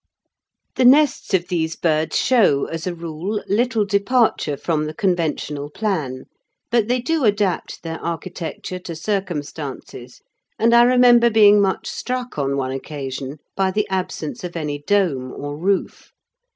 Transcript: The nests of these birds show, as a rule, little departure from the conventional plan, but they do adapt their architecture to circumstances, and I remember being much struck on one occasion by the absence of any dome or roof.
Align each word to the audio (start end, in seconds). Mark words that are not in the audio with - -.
The 0.77 0.83
nests 0.85 1.31
of 1.35 1.47
these 1.47 1.75
birds 1.75 2.17
show, 2.17 2.65
as 2.65 2.87
a 2.87 2.95
rule, 2.95 3.43
little 3.47 3.85
departure 3.85 4.57
from 4.57 4.85
the 4.87 4.95
conventional 4.95 5.69
plan, 5.69 6.23
but 6.71 6.87
they 6.87 6.99
do 6.99 7.23
adapt 7.23 7.83
their 7.83 7.99
architecture 8.01 8.79
to 8.79 8.95
circumstances, 8.95 10.21
and 10.57 10.73
I 10.73 10.81
remember 10.85 11.29
being 11.29 11.61
much 11.61 11.85
struck 11.87 12.39
on 12.39 12.57
one 12.57 12.71
occasion 12.71 13.37
by 13.55 13.69
the 13.69 13.87
absence 13.91 14.43
of 14.43 14.55
any 14.57 14.79
dome 14.87 15.31
or 15.33 15.55
roof. 15.55 16.11